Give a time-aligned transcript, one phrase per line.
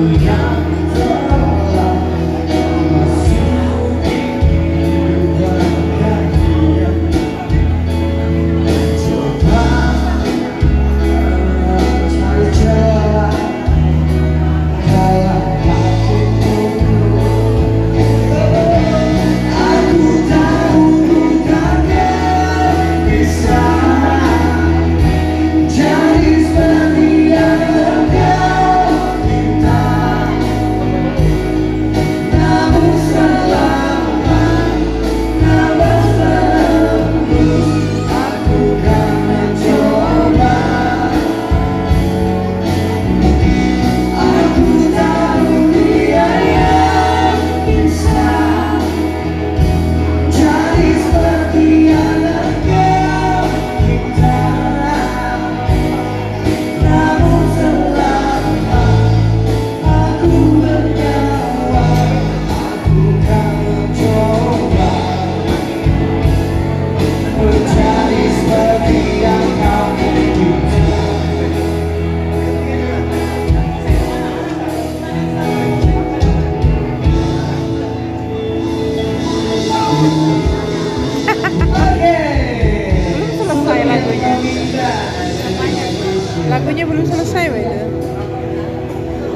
[0.00, 1.31] young to
[86.50, 87.66] lagunya belum selesai weh